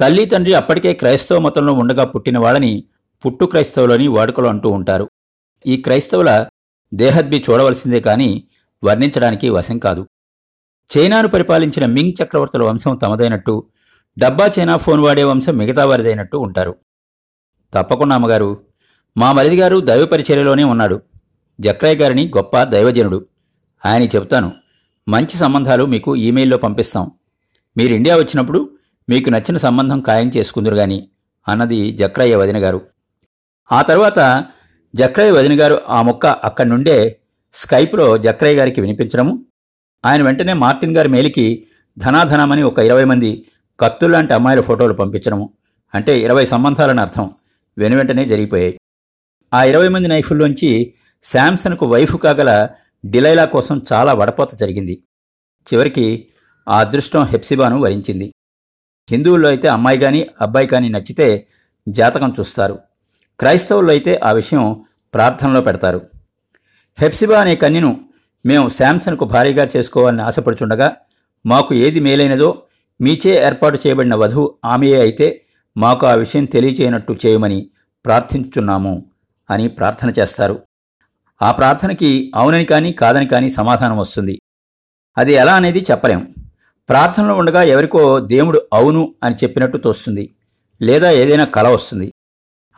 తల్లి 0.00 0.24
తండ్రి 0.26 0.54
అప్పటికే 0.54 0.92
క్రైస్తవ 0.92 1.38
మతంలో 1.38 1.72
ఉండగా 1.72 2.04
పుట్టిన 2.04 2.38
వాళ్ళని 2.38 2.84
పుట్టు 3.26 3.44
క్రైస్తవులని 3.44 4.08
వాడుకలు 4.08 4.48
అంటూ 4.48 4.68
ఉంటారు. 4.68 5.08
ఈ 5.66 5.76
క్రైస్తవుల 5.76 6.46
దేహద్బి 6.94 7.44
చూడవలసిందే 7.50 8.00
కానీ 8.00 8.48
వర్ణించడానికి 8.84 9.48
వశం 9.48 9.78
కాదు. 9.78 10.06
చైనాను 10.90 11.28
పరిపాలించిన 11.28 11.86
మింగ్ 11.86 12.22
చక్రవర్తుల 12.22 12.62
వంశం 12.62 12.96
తమదైనట్టు 12.96 13.64
డబ్బా 14.18 14.50
చైనా 14.58 14.76
ఫోన్ 14.76 15.00
వాడే 15.00 15.22
వంశం 15.22 15.56
మిగతా 15.56 15.84
వారిదైనట్టు 15.84 16.36
ఉంటారు. 16.36 16.76
తప్పకుండా 17.74 18.14
అమ్మగారు. 18.14 18.60
మా 19.16 19.32
మరిది 19.32 19.56
గారు 19.56 19.80
దైవ 19.80 20.06
పరిచర్యలోనే 20.06 20.64
ఉన్నాడు. 20.64 21.00
జక్రయ్య 21.60 21.96
గారిని 21.96 22.32
గొప్ప 22.36 22.62
దైవజనుడు. 22.62 23.26
ఆయన 23.86 24.02
చెబుతాను 24.02 24.52
మంచి 25.08 25.36
సంబంధాలు 25.36 25.84
మీకు 25.84 26.16
ఈమెయిల్లో 26.16 26.56
పంపిస్తాం. 26.56 27.10
మీరు 27.76 27.92
ఇండియా 27.92 28.16
వచ్చినప్పుడు 28.16 28.70
మీకు 29.08 29.30
నచ్చిన 29.30 29.56
సంబంధం 29.56 30.00
ఖాయం 30.00 30.28
చేసుకుందరు 30.28 30.74
గాని 30.74 31.08
అన్నది 31.48 31.92
జక్రయ్య 31.92 32.36
వదిన 32.36 32.64
గారు 32.64 32.91
ఆ 33.72 33.82
తర్వాత 33.82 34.44
జక్రయ్య 34.94 35.30
వదిన 35.30 35.60
గారు 35.60 35.82
ఆ 35.88 36.02
మొక్క 36.02 36.26
అక్కడి 36.26 36.68
నుండే 36.68 37.20
స్కైప్లో 37.52 38.18
జక్రయ్య 38.18 38.56
గారికి 38.56 38.80
వినిపించడము. 38.80 39.46
ఆయన 40.06 40.22
వెంటనే 40.22 40.52
మార్టిన్ 40.52 40.96
గారి 40.96 41.08
మేలికి 41.08 41.66
ధనాధనమని 41.98 42.62
ఒక 42.62 42.78
ఇరవై 42.78 43.04
మంది 43.04 43.46
కత్తుల్లాంటి 43.80 44.32
అమ్మాయిల 44.32 44.60
ఫోటోలు 44.60 44.94
పంపించడము. 44.94 45.50
అంటే 45.94 46.20
ఇరవై 46.20 46.46
సంబంధాలని 46.46 47.00
అర్థం. 47.00 47.30
వెనువెంటనే 47.78 48.24
జరిగిపోయాయి. 48.24 48.78
ఆ 49.54 49.64
ఇరవై 49.64 49.88
మంది 49.88 50.08
నైఫుల్లోంచి 50.08 50.94
శాంసన్కు 51.22 51.86
వైఫ్ 51.86 52.16
కాగల 52.16 52.68
డిలైలా 53.04 53.44
కోసం 53.44 53.82
చాలా 53.92 54.12
వడపోత 54.14 54.54
జరిగింది. 54.54 55.02
చివరికి 55.72 56.28
ఆ 56.68 56.80
అదృష్టం 56.80 57.24
హెప్సిబాను 57.24 57.80
వరించింది. 57.80 58.32
హిందువుల్లో 59.10 59.48
అయితే 59.48 59.68
అమ్మాయి 59.68 59.98
కానీ 59.98 60.26
అబ్బాయి 60.40 60.66
కానీ 60.66 60.88
నచ్చితే 60.88 61.46
జాతకం 61.88 62.34
చూస్తారు. 62.40 62.78
క్రైస్తవుల్లో 63.38 63.92
అయితే 63.92 64.20
ఆ 64.24 64.32
విషయం 64.32 64.84
ప్రార్థనలో 65.14 65.60
పెడతారు. 65.60 66.00
హెప్సిబా 66.98 67.40
అనే 67.40 67.54
కన్యను 67.56 68.00
మేము 68.46 68.68
శాంసన్కు 68.68 69.24
భారీగా 69.24 69.68
చేసుకోవాలని 69.76 70.22
ఆశపడుచుండగా 70.22 70.96
మాకు 71.46 71.74
ఏది 71.74 72.00
మేలైనదో 72.00 72.62
మీచే 73.00 73.46
ఏర్పాటు 73.46 73.78
చేయబడిన 73.86 74.14
వధువు 74.14 74.54
ఆమెయే 74.64 75.00
అయితే 75.00 75.44
మాకు 75.76 76.06
ఆ 76.06 76.14
విషయం 76.14 76.44
తెలియచేయనట్టు 76.44 77.16
చేయమని 77.26 77.70
ప్రార్థించుచున్నాము 78.04 79.06
అని 79.50 79.68
ప్రార్థన 79.68 80.12
చేస్తారు. 80.18 80.62
ఆ 81.42 81.52
ప్రార్థనకి 81.52 82.32
అవునని 82.34 82.64
కానీ 82.64 82.92
కాదని 82.92 83.26
కానీ 83.26 83.50
సమాధానం 83.50 83.98
వస్తుంది. 83.98 84.38
అది 85.18 85.32
ఎలా 85.32 85.54
అనేది 85.54 85.84
చెప్పలేం. 85.90 86.34
ప్రార్థనలో 86.88 87.34
ఉండగా 87.34 87.62
ఎవరికో 87.62 88.20
దేవుడు 88.20 88.62
అవును 88.72 89.14
అని 89.22 89.34
చెప్పినట్టు 89.34 89.78
తోస్తుంది. 89.78 90.30
లేదా 90.82 91.10
ఏదైనా 91.10 91.44
కల 91.44 91.68
వస్తుంది. 91.68 92.12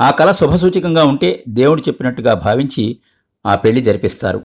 ఆ 0.01 0.11
కళ 0.11 0.31
శుభసూచకంగా 0.31 1.05
ఉంటే 1.05 1.45
దేవుడు 1.49 1.81
చెప్పినట్టుగా 1.81 2.35
భావించి 2.35 2.99
ఆ 3.47 3.55
పెళ్ళి 3.55 3.83
జరిపిస్తారు. 3.83 4.45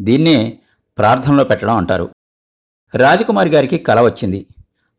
దీన్నే 0.00 0.58
ప్రార్థనలో 0.98 1.44
పెట్టడం 1.44 1.76
అంటారు. 1.76 2.10
రాజకుమారి 2.94 3.50
గారికి 3.50 3.78
కల 3.78 4.00
వచ్చింది. 4.00 4.46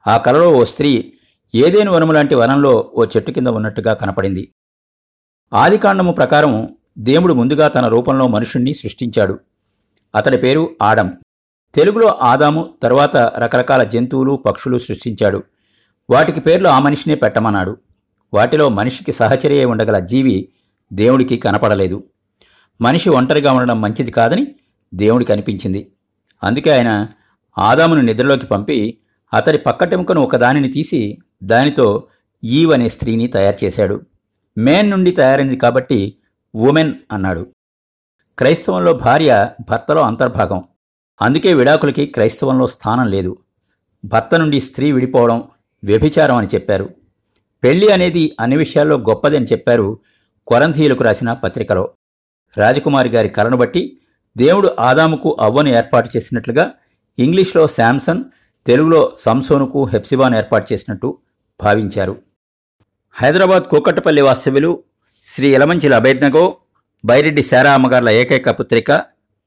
ఆ 0.07 0.17
కలలో 0.17 0.51
ఓ 0.51 0.63
స్త్రీ 0.63 1.13
ఏదేను 1.55 1.91
వనము 1.91 2.11
లాంటి 2.11 2.35
వనంలో 2.35 2.91
ఓ 2.95 3.05
చెట్టు 3.05 3.31
కింద 3.31 3.47
ఉన్నట్టుగా 3.47 3.93
కనపడింది. 3.93 4.51
ఆదికాండము 5.53 6.11
ప్రకారం 6.11 6.75
దేవుడు 6.97 7.33
ముందుగా 7.33 7.67
తన 7.67 7.87
రూపంలో 7.87 8.27
మనుషుణ్ణి 8.27 8.73
సృష్టించాడు. 8.73 9.39
అతడి 10.15 10.37
పేరు 10.37 10.75
ఆడం. 10.81 11.17
తెలుగులో 11.75 12.07
ఆదాము 12.07 12.73
తరువాత 12.83 13.17
రకరకాల 13.17 13.83
జంతువులు 13.83 14.35
పక్షులు 14.35 14.77
సృష్టించాడు. 14.77 15.43
వాటికి 16.09 16.39
పేర్లు 16.39 16.67
ఆ 16.67 16.79
మనిషినే 16.79 17.15
పెట్టమన్నాడు. 17.15 17.77
వాటిలో 18.33 18.69
మనిషికి 18.69 19.11
సహచర్య 19.11 19.65
ఉండగల 19.65 19.99
జీవి 19.99 20.49
దేవుడికి 20.93 21.37
కనపడలేదు. 21.37 22.03
మనిషి 22.81 23.09
ఒంటరిగా 23.09 23.51
ఉండడం 23.51 23.81
మంచిది 23.81 24.11
కాదని 24.11 24.55
దేవుడికి 24.93 25.31
అనిపించింది. 25.31 25.91
అందుకే 26.43 26.69
ఆయన 26.69 27.07
ఆదామును 27.57 28.01
నిద్రలోకి 28.01 28.47
పంపి 28.47 28.97
అతడి 29.33 29.57
పక్కటెముకను 29.57 30.21
ఒకదానిని 30.21 30.71
తీసి 30.71 31.17
దానితో 31.43 32.07
ఈవ్ 32.43 32.73
అనే 32.73 32.87
స్త్రీని 32.87 33.27
తయారు 33.27 33.65
చేశాడు. 33.65 34.01
మేన్ 34.57 34.91
నుండి 34.91 35.11
తయారైంది 35.11 35.57
కాబట్టి 35.57 36.17
ఉమెన్ 36.55 36.93
అన్నాడు. 37.11 37.47
క్రైస్తవంలో 38.37 38.93
భార్య 38.93 39.49
భర్తలో 39.69 40.01
అంతర్భాగం. 40.01 40.63
అందుకే 41.21 41.53
విడాకులకి 41.53 42.05
క్రైస్తవంలో 42.05 42.67
స్థానం 42.67 43.07
లేదు. 43.07 43.37
భర్త 44.05 44.35
నుండి 44.35 44.59
స్త్రీ 44.59 44.91
విడిపోవడం 44.91 45.43
వ్యభిచారం 45.83 46.35
అని 46.35 46.47
చెప్పారు. 46.47 46.89
పెళ్ళి 47.63 47.87
అనేది 47.91 48.23
అన్ని 48.39 48.57
విషయాల్లో 48.57 48.95
గొప్పదని 49.09 49.47
చెప్పారు 49.51 49.87
కొరంధీయులకు 50.47 51.03
రాసిన 51.03 51.33
పత్రికలో. 51.43 51.83
రాజకుమారి 52.53 53.09
గారి 53.09 53.29
కలను 53.29 53.57
బట్టి 53.57 53.83
దేవుడు 54.37 54.69
ఆదాముకు 54.79 55.29
అవ్వను 55.39 55.69
ఏర్పాటు 55.69 56.09
చేసినట్లుగా 56.15 56.65
ఇంగ్లీష్లో 57.17 57.63
శాంసన్ 57.67 58.21
తెలుగులో 58.67 59.01
సంసోనుకు 59.17 59.79
హెప్సిబాను 59.93 60.35
ఏర్పాటు 60.37 60.73
చేసినట్టు 60.73 61.09
భావించారు. 61.59 62.15
హైదరాబాద్ 63.15 63.63
కూకట్టపల్లి 63.63 64.21
వాస్తవ్యులు 64.21 64.71
శ్రీ 65.25 65.47
ఎలమంచిల 65.47 65.93
అభేజ్ఞగో 65.95 66.43
బైరెడ్డి 67.03 67.43
శారా 67.43 67.71
అమ్మగార్ల 67.73 68.09
ఏకైక 68.21 68.49
పుత్రిక 68.59 68.91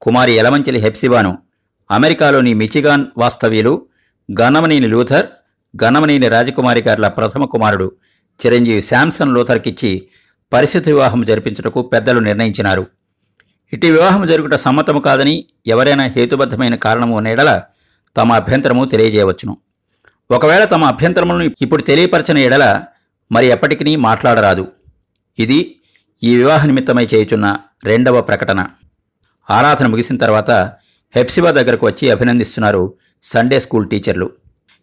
కుమారి 0.01 0.33
ఎలమంచిలి 0.35 0.79
హెప్సిబాను 0.79 1.31
అమెరికాలోని 1.89 2.53
మిచిగాన్ 2.53 3.05
వాస్తవ్యులు 3.17 3.73
గన్నమనేని 4.29 4.87
లూథర్ 4.87 5.27
గన్నమనేని 5.73 6.27
రాజకుమారి 6.27 6.81
గార్ల 6.81 7.07
ప్రథమ 7.07 7.45
కుమారుడు 7.45 7.87
చిరంజీవి 8.45 8.81
శాంసన్ 8.81 9.33
లూథర్కిచ్చి 9.33 10.07
పరిశుద్ధ 10.53 10.87
వివాహం 10.87 11.23
జరిపించుటకు 11.23 11.81
పెద్దలు 11.81 12.19
నిర్ణయించినారు. 12.19 12.87
ఇటు 13.73 13.87
వివాహం 13.87 14.27
జరుగుట 14.27 14.53
సమ్మతము 14.53 14.99
కాదని 14.99 15.45
ఎవరైనా 15.67 16.03
హేతుబద్ధమైన 16.03 16.75
కారణము 16.75 17.15
ఉన్న 17.15 17.27
ఎడల 17.27 17.63
తమ 18.17 18.31
అభ్యంతరము 18.31 18.85
తెలియజేయవచ్చును. 18.85 19.57
ఒకవేళ 20.31 20.63
తమ 20.63 20.83
అభ్యంతరములను 20.83 21.51
ఇప్పుడు 21.61 21.81
తెలియపరచిన 21.81 22.37
ఎడల 22.37 22.83
మరి 23.31 23.45
ఎప్పటికీ 23.47 23.95
మాట్లాడరాదు. 23.95 24.67
ఇది 25.39 25.75
ఈ 26.23 26.35
వివాహ 26.35 26.65
నిమిత్తమై 26.65 27.07
చేయుచున్న 27.13 27.57
రెండవ 27.83 28.21
ప్రకటన. 28.21 28.67
ఆరాధన 29.49 29.87
ముగిసిన 29.87 30.17
తర్వాత 30.17 30.51
హెప్సిబా 31.15 31.51
దగ్గరకు 31.51 31.85
వచ్చి 31.85 32.11
అభినందిస్తున్నారు 32.11 32.93
సండే 33.23 33.59
స్కూల్ 33.59 33.89
టీచర్లు. 33.89 34.31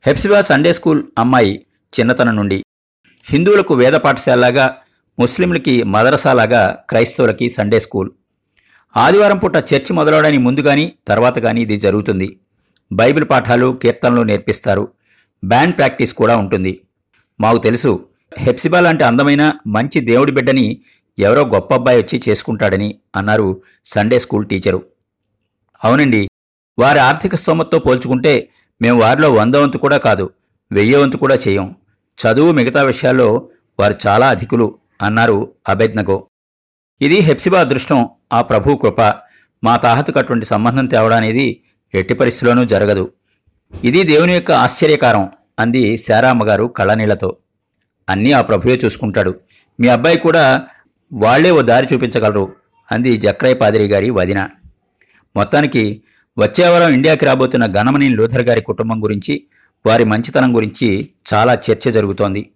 హెప్సిబా 0.07 0.41
సండే 0.41 0.73
స్కూల్ 0.73 1.03
అమ్మాయి 1.19 1.67
చిన్నతనం 2.01 2.37
నుండి. 2.37 2.64
హిందువులకు 3.27 3.75
వేద 3.75 3.95
పాఠశాలలాగా 3.95 4.77
ముస్లింలకి 5.19 5.83
మదరసాలాగా 5.83 6.63
క్రైస్తవులకి 6.91 7.49
సండే 7.49 7.81
స్కూల్. 7.81 8.11
ఆదివారం 8.97 9.39
పూట 9.39 9.57
చర్చి 9.71 9.93
మొదలవడానికి 9.93 10.43
ముందు 10.43 10.61
కానీ 10.61 10.93
తర్వాత 11.09 11.39
కానీ 11.39 11.61
ఇది 11.63 11.77
జరుగుతుంది. 11.77 12.39
బైబిల్ 12.93 13.25
పాఠాలు 13.31 13.79
కీర్తనలు 13.83 14.23
నేర్పిస్తారు. 14.23 14.89
బ్యాండ్ 15.45 15.77
ప్రాక్టీస్ 15.77 16.15
కూడా 16.15 16.37
ఉంటుంది. 16.37 16.81
మాకు 17.41 17.59
తెలుసు 17.59 18.09
హెప్సిబా 18.39 18.81
లాంటి 18.81 19.05
అందమైన 19.05 19.53
మంచి 19.67 20.01
దేవుడి 20.01 20.33
బిడ్డని 20.33 20.67
ఎవరో 21.19 21.45
గొప్ప 21.45 21.75
అబ్బాయి 21.75 21.99
వచ్చి 21.99 22.23
చేసుకుంటాడని 22.29 22.95
అన్నారు 23.17 23.63
సండే 23.85 24.19
స్కూల్ 24.19 24.47
టీచరు. 24.47 24.81
అవునండి 25.85 26.29
వారి 26.79 26.99
ఆర్థిక 26.99 27.35
స్తోమతతో 27.35 27.79
పోల్చుకుంటే 27.79 28.49
మేము 28.83 29.01
వారిలో 29.01 29.31
వంద 29.31 29.55
వంతు 29.55 29.79
కూడా 29.79 29.97
కాదు 29.97 30.31
వెయ్యి 30.73 30.95
వంతు 30.95 31.17
కూడా 31.17 31.39
చేయం. 31.49 31.67
చదువు 32.19 32.53
మిగతా 32.53 32.83
విషయాల్లో 32.83 33.49
వారు 33.81 33.95
చాలా 34.07 34.29
అధికులు 34.29 34.79
అన్నారు 35.03 35.55
అభెజ్ఞగో 35.69 36.29
ఇది 37.01 37.19
హెప్సిబా 37.21 37.61
అదృష్టం 37.61 38.09
ఆ 38.33 38.43
ప్రభు 38.43 38.77
కృప 38.77 39.01
మా 39.65 39.77
తాహతుకు 39.77 40.19
అటువంటి 40.19 40.47
సంబంధం 40.47 40.87
తేవడానేది 40.87 41.63
ఎట్టి 41.95 42.15
పరిస్థితిలోనూ 42.15 42.65
జరగదు. 42.65 43.13
ఇది 43.85 44.03
దేవుని 44.03 44.35
యొక్క 44.35 44.51
ఆశ్చర్యకారం 44.53 45.31
అంది 45.59 45.97
శారామ్మగారు 45.97 46.67
కళ్ళనీళ్ళతో. 46.67 47.37
అన్నీ 48.09 48.33
ఆ 48.33 48.41
ప్రభువే 48.41 48.81
చూసుకుంటాడు. 48.85 49.33
మీ 49.81 49.89
అబ్బాయి 49.89 50.19
కూడా 50.19 50.63
వాళ్ళే 51.13 51.51
ఓ 51.51 51.61
దారి 51.61 51.87
చూపించగలరు 51.95 52.53
అంది 52.93 53.17
జక్రయ్య 53.17 53.55
పాదిరి 53.55 53.87
గారి 53.89 54.11
వదిన. 54.11 54.49
మొత్తానికి 55.37 56.03
వచ్చే 56.39 56.69
వారం 56.69 56.93
ఇండియాకి 56.93 57.25
రాబోతున్న 57.27 57.67
గణమణి 57.67 58.09
లూథర్ 58.09 58.43
గారి 58.43 58.61
కుటుంబం 58.61 59.05
గురించి 59.05 59.35
వారి 59.87 60.05
మంచితనం 60.05 60.57
గురించి 60.57 61.09
చాలా 61.35 61.55
చర్చ 61.55 61.91
జరుగుతోంది. 61.91 62.51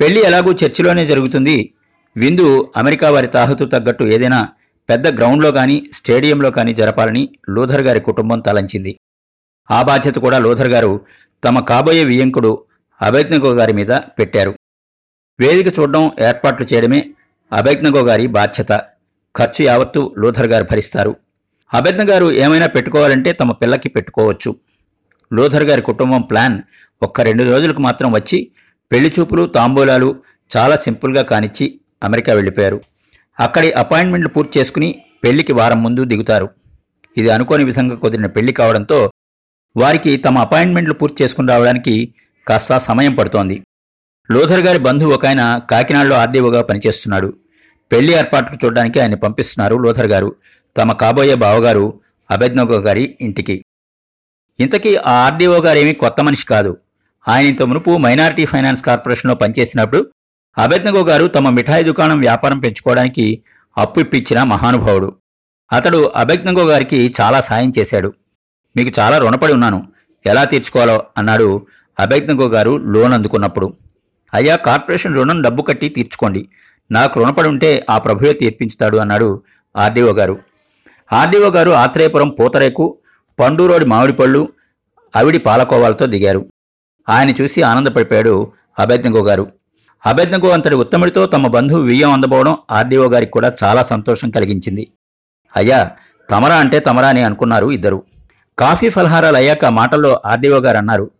పెళ్ళి 0.00 0.20
ఎలాగూ 0.20 0.52
చర్చిలోనే 0.52 1.06
జరుగుతుంది. 1.06 1.74
విందు 2.16 2.72
అమెరికా 2.76 3.10
వారి 3.10 3.26
తాహతు 3.26 3.64
తగ్గట్టు 3.64 4.04
ఏదైనా 4.04 4.48
పెద్ద 4.88 5.08
గ్రౌండ్లో 5.08 5.52
కానీ 5.52 5.90
స్టేడియంలో 5.92 6.50
కానీ 6.50 6.74
జరపాలని 6.74 7.28
లూథర్ 7.50 7.82
గారి 7.82 8.00
కుటుంబం 8.00 8.40
తలంచింది. 8.40 8.98
ఆ 9.70 9.82
బాధ్యత 9.82 10.14
కూడా 10.14 10.38
లూథర్ 10.38 10.68
గారు 10.68 11.00
తమ 11.44 11.60
కాబోయే 11.60 12.04
వియంకుడు 12.04 12.64
అభజ్ఞగో 13.02 13.52
గారి 13.52 13.72
మీద 13.72 13.90
పెట్టారు. 13.90 14.54
వేదిక 15.40 15.78
చూడడం 15.78 16.10
ఏర్పాట్లు 16.20 16.66
చేయడమే 16.72 17.10
అభజ్ఞగో 17.52 18.02
గారి 18.02 18.26
బాధ్యత. 18.26 18.72
ఖర్చు 19.36 19.64
యావత్తు 19.64 20.14
లూథర్ 20.18 20.46
గారు 20.46 20.64
భరిస్తారు. 20.64 21.16
అభజ్ఞ 21.74 22.02
గారు 22.10 22.32
ఏమైనా 22.32 22.66
పెట్టుకోవాలంటే 22.66 23.32
తమ 23.32 23.52
పిల్లకి 23.52 23.88
పెట్టుకోవచ్చు. 23.88 24.56
లూథర్ 25.32 25.64
గారి 25.64 25.82
కుటుంబం 25.82 26.22
ప్లాన్ 26.22 26.56
ఒక్క 27.02 27.20
రెండు 27.20 27.44
రోజులకు 27.44 27.80
మాత్రం 27.80 28.12
వచ్చి 28.12 28.50
పెళ్ళి 28.92 29.12
చూపులు 29.18 29.46
తాంబూలాలు 29.46 30.16
చాలా 30.56 30.76
సింపుల్గా 30.76 31.22
కానిచ్చి 31.22 31.80
అమెరికా 32.02 32.32
వెళ్ళిపోయారు. 32.34 32.80
అక్కడి 33.40 33.72
అపాయింట్మెంట్లు 33.72 34.28
పూర్తి 34.28 34.58
చేసుకుని 34.58 34.88
పెళ్ళికి 35.24 35.52
వారం 35.52 35.82
ముందు 35.82 36.04
దిగుతారు. 36.04 36.48
ఇది 37.18 37.30
అనుకోని 37.30 37.64
విధంగా 37.64 37.96
కుదిరిన 37.96 38.26
పెళ్ళి 38.26 38.52
కావడంతో 38.52 39.10
వారికి 39.76 40.16
తమ 40.16 40.38
అపాయింట్మెంట్లు 40.38 40.94
పూర్తి 40.94 41.22
చేసుకుని 41.22 41.48
రావడానికి 41.48 42.14
కాస్త 42.48 42.78
సమయం 42.78 43.14
పడుతోంది. 43.14 43.62
లోథర్ 44.30 44.60
గారి 44.60 44.78
బంధువు 44.78 45.12
ఒక 45.12 45.26
ఆయన 45.26 45.60
కాకినాడలో 45.70 46.16
ఆర్డీఓగా 46.16 46.62
పనిచేస్తున్నాడు. 46.62 47.34
పెళ్ళి 47.92 48.12
ఏర్పాట్లు 48.12 48.58
చూడడానికి 48.64 49.00
ఆయన 49.00 49.14
పంపిస్తున్నారు 49.14 49.76
లోథర్ 49.76 50.06
గారు. 50.06 50.34
తమ 50.76 50.92
కాబోయే 50.92 51.34
బావగారు 51.34 52.00
అభెజ్ఞగో 52.30 52.78
గారి 52.80 53.16
ఇంటికి. 53.20 53.64
ఇంతకీ 54.60 54.96
ఆ 54.96 55.12
ఆర్డీఓ 55.12 55.60
గారేమీ 55.60 55.92
కొత్త 55.92 56.20
మనిషి 56.20 56.46
కాదు. 56.46 56.76
ఆయన 57.28 57.46
ఇంత 57.46 57.62
మునుపు 57.62 57.96
మైనారిటీ 57.96 58.44
ఫైనాన్స్ 58.44 58.82
కార్పొరేషన్లో 58.82 59.34
పనిచేసినప్పుడు 59.34 60.06
అభెజ్ఞగో 60.58 61.04
గారు 61.04 61.26
తమ 61.26 61.48
మిఠాయి 61.48 61.84
దుకాణం 61.84 62.20
వ్యాపారం 62.20 62.58
పెంచుకోవడానికి 62.58 63.42
అప్పు 63.78 64.00
ఇప్పించిన 64.00 64.42
మహానుభావుడు. 64.42 65.16
అతడు 65.72 66.12
అభెజ్ఞగో 66.16 66.64
గారికి 66.64 67.14
చాలా 67.20 67.40
సాయం 67.40 67.72
చేశాడు. 67.78 68.14
మీకు 68.76 69.00
చాలా 69.00 69.18
రుణపడి 69.18 69.52
ఉన్నాను. 69.52 69.86
ఎలా 70.26 70.44
తీర్చుకోవాలో 70.44 71.02
అన్నాడు 71.18 71.66
అభయజ్ఞగో 72.00 72.48
గారు 72.48 72.76
లోన్ 72.76 73.12
అందుకున్నప్పుడు. 73.12 73.74
అయ్యా 74.34 74.56
కార్పొరేషన్ 74.56 75.14
రుణం 75.14 75.42
డబ్బు 75.42 75.62
కట్టి 75.62 75.88
తీర్చుకోండి. 75.88 76.48
నాకు 76.90 77.20
రుణపడి 77.20 77.48
ఉంటే 77.48 77.86
ఆ 77.90 77.98
ప్రభువే 77.98 78.32
తీర్పించుతాడు 78.32 78.96
అన్నాడు 78.96 79.42
ఆర్డీఓ 79.76 80.12
గారు. 80.12 80.38
ఆర్డీఓ 81.12 81.50
గారు 81.50 81.70
ఆత్రేయపురం 81.70 82.28
పూతరేకు 82.28 82.98
పండూరోడి 83.40 83.84
మామిడి 83.84 84.12
పళ్ళు 84.12 84.52
అవిడి 85.16 85.38
పాలకోవాలతో 85.38 86.06
దిగారు. 86.06 86.46
ఆయన 87.08 87.30
చూసి 87.30 87.62
ఆనందపడిపోయాడు 87.62 88.52
అభయజ్ఞగో 88.78 89.22
గారు. 89.22 89.52
అభయజ్ఞగో 90.06 90.48
అంతటి 90.48 90.74
ఉత్తముడితో 90.74 91.26
తమ 91.26 91.46
బంధువు 91.46 91.80
వియ్యం 91.80 92.12
అందబోవడం 92.12 92.56
ఆర్డీఓ 92.70 93.08
గారికి 93.08 93.32
కూడా 93.32 93.52
చాలా 93.64 93.82
సంతోషం 93.82 94.30
కలిగించింది. 94.30 94.88
అయ్యా 95.56 95.90
తమరా 96.30 96.56
అంటే 96.56 96.78
తమరా 96.80 97.08
అని 97.08 97.22
అనుకున్నారు 97.22 97.70
ఇద్దరు. 97.70 98.02
కాఫీ 98.58 98.88
ఫలహారాలు 98.88 99.36
అయ్యాక 99.36 99.64
మాటల్లో 99.64 100.20
ఆర్డీఓ 100.26 100.58
గారు 100.58 100.76
అన్నారు 100.76 101.10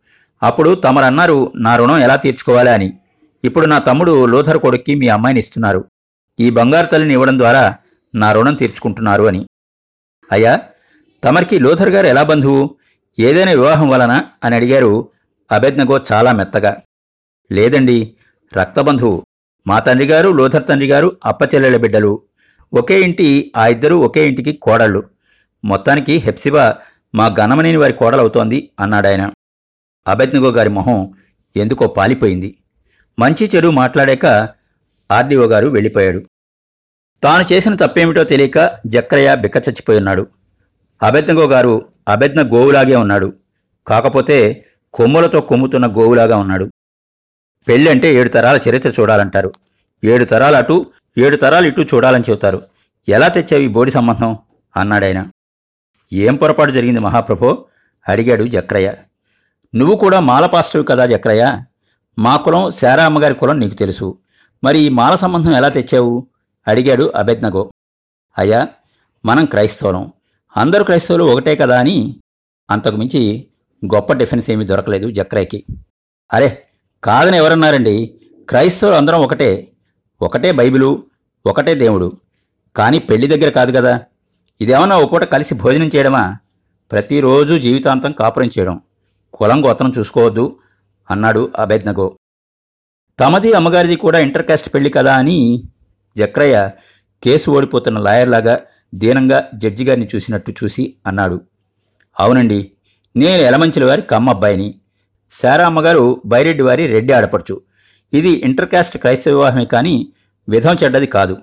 అప్పుడు 0.42 0.74
తమరన్నారు 0.74 1.52
నా 1.56 1.76
రుణం 1.76 1.98
ఎలా 1.98 2.16
తీర్చుకోవాలి 2.16 2.70
అని. 2.70 2.98
ఇప్పుడు 3.44 3.66
నా 3.66 3.78
తమ్ముడు 3.78 4.26
లోథర్ 4.26 4.58
కొడుక్కి 4.58 4.94
మీ 4.94 5.08
అమ్మాయిని 5.08 5.40
ఇస్తున్నారు. 5.40 5.84
ఈ 6.40 6.50
బంగారు 6.50 6.86
తల్లిని 6.86 7.12
ఇవ్వడం 7.12 7.38
ద్వారా 7.38 7.76
నా 8.14 8.32
రుణం 8.32 8.54
తీర్చుకుంటున్నారు 8.54 9.22
అని. 9.22 9.46
అయ్యా 10.32 10.60
తమరికి 11.24 11.58
లోథర్ 11.58 11.88
గారు 11.88 12.06
ఎలా 12.06 12.22
బంధువు? 12.22 12.76
ఏదైనా 13.18 13.50
వివాహం 13.50 13.88
వలన? 13.88 14.24
అని 14.44 14.56
అడిగారు 14.56 15.08
అభెజ్ఞగో 15.52 16.00
చాలా 16.12 16.32
మెత్తగా. 16.32 16.76
లేదండి 17.52 18.16
రక్తబంధువు 18.56 19.22
మా 19.66 19.78
తండ్రి 19.78 20.08
గారు 20.08 20.28
లోథర్ 20.28 20.66
తండ్రి 20.66 20.88
గారు 20.88 21.16
అప్పచెల్లెల 21.24 21.76
బిడ్డలు. 21.76 22.22
ఒకే 22.74 23.00
ఇంటి 23.00 23.52
ఆ 23.56 23.66
ఇద్దరు 23.66 23.94
ఒకే 23.94 24.28
ఇంటికి 24.28 24.52
కోడళ్ళు. 24.52 25.10
మొత్తానికి 25.64 26.16
హెప్సిబా 26.16 26.76
మా 27.14 27.34
గణమనేని 27.40 27.76
వారి 27.76 27.92
కోడలవుతోంది 27.92 28.70
అన్నాడాయన 28.80 29.32
అభెజ్ఞగో 30.08 30.50
గారి 30.50 30.68
మొహం 30.68 31.14
ఎందుకో 31.56 31.86
పాలిపోయింది. 31.86 32.56
మంచి 33.18 33.50
చెడు 33.56 33.68
మాట్లాడాక 33.68 34.26
ఆర్డీఓ 35.10 35.46
గారు 35.46 35.68
వెళ్ళిపోయాడు. 35.68 36.22
తాను 37.22 37.52
చేసిన 37.52 37.74
తప్పేమిటో 37.74 38.24
తెలియక 38.24 38.78
జక్రయ్య 38.86 39.36
బిక్కచచ్చిపోయున్నాడు 39.36 40.26
అభెజ్ఞగో 41.02 41.46
గారు 41.46 41.88
అభెజ్ఞ 42.08 42.40
గోవులాగే 42.40 42.96
ఉన్నాడు. 42.96 43.32
కాకపోతే 43.86 44.66
కొమ్ములతో 44.94 45.40
కొమ్ముతున్న 45.40 45.86
గోవులాగా 45.86 46.36
ఉన్నాడు. 46.36 46.70
పెళ్ళి 47.68 47.90
అంటే 47.90 48.14
ఏడు 48.14 48.28
తరాల 48.28 48.60
చరిత్ర 48.68 48.92
చూడాలంటారు. 49.00 49.52
ఏడు 50.04 50.24
తరాలు 50.24 50.56
అటు 50.56 50.86
ఏడు 51.18 51.36
తరాలు 51.36 51.66
ఇటు 51.66 51.80
చూడాలని 51.80 52.24
చెబుతారు. 52.30 52.62
ఎలా 53.08 53.28
తెచ్చావి 53.28 53.68
బోడి 53.68 53.90
సంబంధం? 53.90 54.38
అన్నాడాయన 54.76 55.26
ఏం 56.12 56.36
పొరపాటు 56.36 56.70
జరిగింది 56.70 57.00
మహాప్రభో? 57.00 57.64
అడిగాడు 58.08 58.44
జక్రయ్య. 58.44 58.94
నువ్వు 59.74 59.96
కూడా 59.96 60.20
మాల 60.20 60.46
పాస్టవి 60.46 60.84
కదా 60.84 61.06
జక్రయ్య? 61.06 61.58
మా 62.18 62.36
కులం 62.36 62.70
శారా 62.70 63.04
అమ్మగారి 63.04 63.34
కులం 63.34 63.58
నీకు 63.58 63.74
తెలుసు. 63.74 64.18
మరి 64.64 64.78
ఈ 64.78 64.88
మాల 64.88 65.14
సంబంధం 65.14 65.52
ఎలా 65.52 65.68
తెచ్చావు? 65.68 66.26
అడిగాడు 66.68 67.12
అభెజ్ఞగో 67.16 67.70
అయ్యా 68.38 68.68
మనం 69.24 69.44
క్రైస్తవులం. 69.44 70.12
అందరూ 70.56 70.84
క్రైస్తవులు 70.84 71.24
ఒకటే 71.24 71.56
కదా 71.56 71.80
అని 71.80 72.20
అంతకుమించి 72.70 73.46
గొప్ప 73.94 74.12
డిఫెన్స్ 74.12 74.50
ఏమీ 74.50 74.64
దొరకలేదు 74.64 75.10
జక్రాయ్కి 75.10 75.64
అరే 76.32 76.62
కాదని 77.04 77.36
ఎవరన్నారండి? 77.36 78.14
క్రైస్తవులు 78.48 78.96
అందరం 78.96 79.20
ఒకటే. 79.20 79.72
ఒకటే 80.22 80.52
బైబిలు 80.52 81.04
ఒకటే 81.46 81.74
దేవుడు. 81.74 82.12
కానీ 82.76 82.98
పెళ్ళి 82.98 83.26
దగ్గర 83.26 83.50
కాదు 83.50 83.78
కదా. 83.78 84.00
ఇదేమన్నా 84.60 84.98
ఓ 84.98 85.06
పూట 85.06 85.24
కలిసి 85.24 85.54
భోజనం 85.54 85.90
చేయడమా? 85.96 86.36
ప్రతిరోజు 86.92 87.54
జీవితాంతం 87.54 88.12
కాపురం 88.12 88.46
చేయడం. 88.46 88.80
కులం 89.34 89.64
గోత్రం 89.64 89.92
చూసుకోవద్దు 89.98 90.56
అన్నాడు 91.10 91.52
అభేజ్ఞగో 91.58 92.16
తమది 93.18 93.52
అమ్మగారిది 93.52 93.96
కూడా 93.96 94.18
ఇంటర్ 94.18 94.46
కాస్ట్ 94.46 94.74
పెళ్ళి 94.74 94.90
కదా 94.90 95.14
అని 95.16 95.68
జక్రయ్య 96.16 96.70
కేసు 97.22 97.50
ఓడిపోతున్న 97.50 97.98
లాయర్లాగా 97.98 98.60
దీనంగా 98.94 99.50
జడ్జి 99.54 99.84
గారిని 99.84 100.08
చూసినట్టు 100.14 100.54
చూసి 100.64 100.94
అన్నాడు. 101.06 101.40
అవునండి 102.20 102.70
నేను 103.16 103.42
ఎలమంచిల 103.42 103.84
వారి 103.84 104.02
కమ్మబ్బాయిని. 104.02 104.74
శారా 105.30 105.66
అమ్మగారు 105.66 106.20
బైరెడ్డి 106.26 106.62
వారి 106.62 106.86
రెడ్డి 106.86 107.12
ఆడపడుచు. 107.12 107.60
ఇది 108.12 108.32
ఇంటర్కాస్ట్ 108.48 108.98
క్రైస్తవ 108.98 109.32
వివాహమే 109.32 109.64
కానీ 109.64 110.12
విధం 110.48 110.76
చెడ్డది 110.84 111.06
కాదు. 111.06 111.36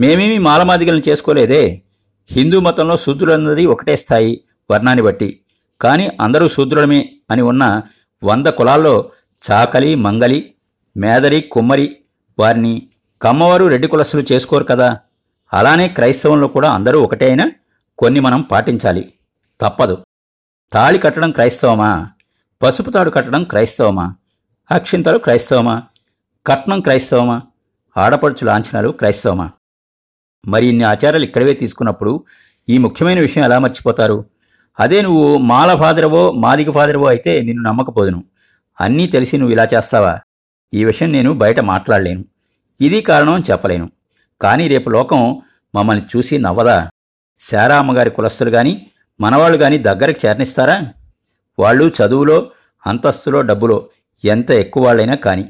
మేమేమి 0.00 0.38
మాలమాదిగలను 0.38 1.02
చేసుకోలేదే. 1.08 1.82
హిందూ 2.30 2.60
మతంలో 2.60 2.96
శూద్రులన్నది 2.96 3.66
ఒకటే 3.66 3.96
స్థాయి 3.96 4.40
వర్ణాన్ని 4.70 5.02
బట్టి. 5.02 5.40
కానీ 5.80 6.10
అందరూ 6.20 6.48
శూద్రులమే 6.48 7.08
అని 7.30 7.42
ఉన్న 7.42 7.82
వంద 8.24 8.46
కులాల్లో 8.46 9.10
చాకలి 9.50 9.94
మంగలి 9.94 10.54
మేదరి 10.96 11.40
కుమ్మరి 11.40 11.96
వారిని 12.38 12.88
కమ్మవారు 13.22 13.66
రెడ్డి 13.66 13.88
కులస్సులు 13.88 14.24
చేసుకోరు 14.32 14.64
కదా. 14.64 14.98
అలానే 15.52 15.88
క్రైస్తవంలో 15.88 16.48
కూడా 16.48 16.70
అందరూ 16.70 17.00
ఒకటే 17.00 17.26
అయినా 17.26 17.50
కొన్ని 17.98 18.20
మనం 18.20 18.40
పాటించాలి. 18.40 19.12
తప్పదు. 19.60 19.98
తాళి 20.72 20.98
కట్టడం 20.98 21.30
క్రైస్తవమా? 21.30 22.10
పసుపు 22.62 22.90
తాడు 22.90 23.10
కట్టడం 23.10 23.44
క్రైస్తవమా? 23.44 24.14
అక్షింతలు 24.70 25.18
క్రైస్తవమా? 25.18 25.82
కట్నం 26.46 26.80
క్రైస్తవమా? 26.80 27.42
ఆడపడుచు 27.96 28.44
లాంఛనాలు 28.44 28.88
క్రైస్తవమా? 28.88 29.50
మరి 30.48 30.66
ఇన్ని 30.66 30.84
ఆచారాలు 30.84 31.24
ఇక్కడవే 31.24 31.54
తీసుకున్నప్పుడు 31.54 32.24
ఈ 32.68 32.78
ముఖ్యమైన 32.78 33.20
విషయం 33.20 33.44
ఎలా 33.44 33.58
మర్చిపోతారు? 33.58 34.24
అదే 34.80 35.02
నువ్వు 35.02 35.38
మాల 35.38 35.74
ఫాదరవో 35.74 36.32
మాదిక 36.32 36.70
ఫాదరవో 36.70 37.06
అయితే 37.06 37.40
నిన్ను 37.40 37.62
నమ్మకపోదును. 37.62 38.24
అన్నీ 38.80 39.06
తెలిసి 39.06 39.38
నువ్వు 39.38 39.52
ఇలా 39.52 39.68
చేస్తావా? 39.74 40.20
ఈ 40.74 40.84
విషయం 40.84 41.12
నేను 41.12 41.32
బయట 41.32 41.60
మాట్లాడలేను. 41.60 42.24
ఇది 42.80 43.00
కారణం 43.00 43.42
చెప్పలేను. 43.50 43.90
కానీ 44.42 44.68
రేపు 44.68 44.90
లోకం 44.90 45.42
మమ్మల్ని 45.74 46.04
చూసి 46.16 46.38
నవ్వదా? 46.38 46.90
శారా 47.40 47.78
అమ్మగారి 47.78 48.10
కులస్తులు 48.10 48.50
గాని 48.50 48.86
మనవాళ్ళు 49.20 49.58
గాని 49.58 49.78
దగ్గరికి 49.78 50.26
చేరనిస్తారా? 50.26 50.92
వాళ్ళు 51.58 51.92
చదువులో 52.02 52.50
అంతస్తులో 52.86 53.42
డబ్బులో 53.42 53.88
ఎంత 54.24 54.50
ఎక్కువ 54.50 54.84
వాళ్ళైనా 54.84 55.14
కాని 55.14 55.44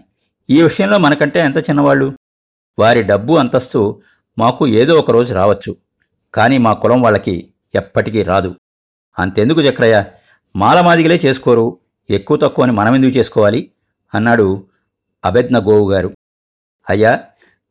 ఈ 0.50 0.62
విషయంలో 0.62 0.98
మనకంటే 0.98 1.40
ఎంత 1.40 1.58
చిన్నవాళ్ళు? 1.58 2.14
వారి 2.78 3.02
డబ్బు 3.02 3.32
అంతస్తు 3.32 4.02
మాకు 4.38 4.66
ఏదో 4.66 4.94
ఒక 4.94 5.10
రోజు 5.10 5.34
రావచ్చు 5.34 5.76
కానీ 6.34 6.58
మా 6.58 6.72
కులం 6.72 7.02
వాళ్ళకి 7.02 7.52
ఎప్పటికీ 7.74 8.22
రాదు. 8.22 8.54
అంతెందుకు 9.18 9.60
చక్రయ్య 9.60 10.04
మాలమాదిగలే 10.56 11.20
చేసుకోరు 11.24 11.78
ఎక్కువ 12.10 12.36
తక్కువ 12.36 12.64
అని 12.64 12.72
మనమెందుకు 12.72 13.18
చేసుకోవాలి? 13.18 13.70
అన్నాడు 14.14 14.66
అభెజ్ఞ 15.24 15.58
గోవు 15.58 15.90
గారు. 15.90 16.10
అయ్యా 16.90 17.24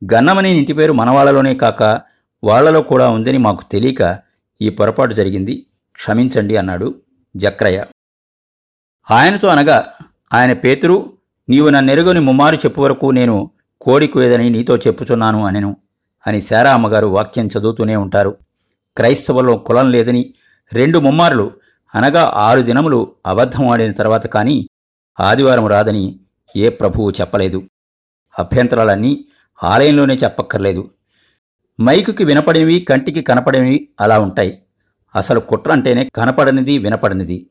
గన్నమనే 0.04 0.52
ఇంటి 0.52 0.74
పేరు 0.74 0.94
మనవాళ్ళలోనే 0.94 1.54
కాక 1.56 2.02
వాళ్ళలో 2.44 2.82
కూడా 2.82 3.10
ఉందని 3.10 3.38
మాకు 3.38 3.64
తెలియక 3.72 4.20
ఈ 4.62 4.70
పొరపాటు 4.70 5.14
జరిగింది. 5.14 5.66
క్షమించండి 5.94 6.58
అన్నాడు 6.58 6.96
జక్రయ్య. 7.36 7.86
ఆయనతో 9.12 9.48
అనగా 9.48 9.94
ఆయన 10.34 10.54
పేతురు 10.54 11.14
నీవు 11.50 11.70
నన్నెరుగని 11.70 12.20
ముమ్మారు 12.20 12.56
చెప్పు 12.56 12.82
వరకు 12.82 13.12
నేను 13.12 13.52
కోడి 13.82 14.08
కోయదని 14.08 14.50
నీతో 14.50 14.78
చెప్పుచున్నాను 14.78 15.46
అనెను 15.46 15.78
అని 16.28 16.42
శారా 16.42 16.74
అమ్మగారు 16.74 17.08
వాక్యం 17.08 17.48
చదువుతూనే 17.48 17.96
ఉంటారు. 17.96 18.38
క్రైస్తవుల్లో 18.98 19.58
కులం 19.58 19.92
లేదని 19.92 20.34
రెండు 20.74 21.00
ముమ్మారులు 21.00 21.52
అనగా 21.96 22.32
ఆరు 22.36 22.62
దినములు 22.62 23.16
అబద్ధం 23.26 23.68
ఆడిన 23.68 23.92
తర్వాత 23.92 24.28
కానీ 24.28 24.68
ఆదివారం 25.20 25.68
రాదని 25.68 26.20
ఏ 26.56 26.70
ప్రభువు 26.70 27.12
చెప్పలేదు. 27.22 27.64
అభ్యంతరాలన్నీ 28.40 29.26
ఆలయంలోనే 29.64 30.14
చెప్పక్కర్లేదు. 30.14 30.92
మైకుకి 31.82 32.24
వినపడినవి 32.24 32.80
కంటికి 32.82 33.22
కనపడినవి 33.22 33.90
అలా 34.02 34.20
ఉంటాయి. 34.20 34.64
అసలు 35.16 35.40
కుట్ర 35.40 35.72
అంటేనే 35.72 36.10
కనపడనిది 36.16 36.78
వినపడనిది. 36.78 37.50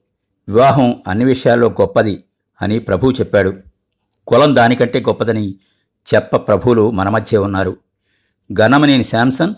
వివాహం 0.49 1.03
అన్ని 1.09 1.25
విషయాల్లో 1.25 1.68
గొప్పది 1.68 2.25
అని 2.62 2.79
ప్రభువు 2.79 3.12
చెప్పాడు. 3.12 3.55
కులం 4.27 4.57
దానికంటే 4.57 5.01
గొప్పదని 5.01 5.55
చెప్ప 6.14 6.37
ప్రభువులు 6.37 6.90
మన 6.90 7.09
మధ్య 7.09 7.38
ఉన్నారు. 7.38 7.77
గణమనేని 8.61 9.05
శాంసన్ 9.05 9.55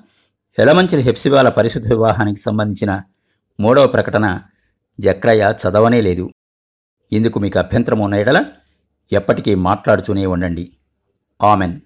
ఎలమంచిల 0.58 1.00
హెప్సివాల 1.00 1.48
పరిశుద్ధ 1.48 1.88
వివాహానికి 1.88 2.40
సంబంధించిన 2.40 3.02
మూడవ 3.60 3.86
ప్రకటన 3.86 4.40
జక్రయ్య 5.00 5.54
చదవనే 5.68 6.00
లేదు. 6.00 6.30
ఇందుకు 7.12 7.38
మీకు 7.38 7.58
అభ్యంతరం 7.58 7.98
ఉన్న 7.98 8.14
ఎడల 8.14 8.44
ఎప్పటికీ 9.12 9.54
మాట్లాడుతూనే 9.54 10.26
ఉండండి. 10.26 10.72
ఆమెన్. 11.42 11.80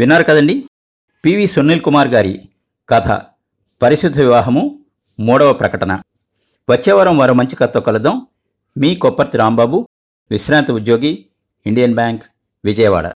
విన్నారు 0.00 0.22
కదండి? 0.22 0.64
పివి 1.24 1.46
సునీల్ 1.46 1.80
కుమార్ 1.80 2.08
గారి 2.08 2.48
కథ 2.88 3.20
పరిశుద్ధ 3.82 4.20
వివాహము 4.20 4.80
మూడవ 5.20 5.52
ప్రకటన. 5.52 6.02
వచ్చే 6.70 6.92
వారం 6.92 7.18
వారు 7.18 7.32
మంచి 7.32 7.56
కథతో 7.56 7.80
కలుద్దాం. 7.80 8.26
మీ 8.78 8.94
కొప్పర్తి 8.94 9.38
రాంబాబు 9.38 9.88
విశ్రాంతి 10.30 10.72
ఉద్యోగి 10.72 11.26
ఇండియన్ 11.66 11.94
బ్యాంక్ 11.94 12.22
విజయవాడ. 12.64 13.12